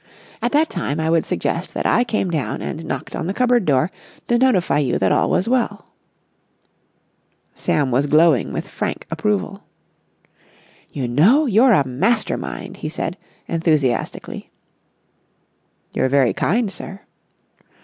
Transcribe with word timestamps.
At 0.41 0.51
that 0.53 0.67
time 0.71 0.99
I 0.99 1.11
would 1.11 1.25
suggest 1.25 1.75
that 1.75 1.85
I 1.85 2.03
came 2.03 2.31
down 2.31 2.59
and 2.59 2.85
knocked 2.85 3.15
on 3.15 3.27
the 3.27 3.35
cupboard 3.35 3.65
door 3.65 3.91
to 4.29 4.39
notify 4.39 4.79
you 4.79 4.97
that 4.97 5.11
all 5.11 5.29
was 5.29 5.47
well." 5.47 5.91
Sam 7.53 7.91
was 7.91 8.07
glowing 8.07 8.51
with 8.51 8.67
frank 8.67 9.05
approval. 9.11 9.63
"You 10.91 11.07
know, 11.07 11.45
you're 11.45 11.73
a 11.73 11.85
master 11.85 12.35
mind!" 12.35 12.77
he 12.77 12.89
said, 12.89 13.15
enthusiastically. 13.47 14.49
"You're 15.93 16.09
very 16.09 16.33
kind, 16.33 16.71
sir!" 16.73 17.01